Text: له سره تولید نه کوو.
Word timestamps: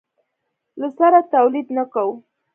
له 0.79 0.87
سره 0.97 1.19
تولید 1.33 1.67
نه 1.77 1.83
کوو. 1.93 2.13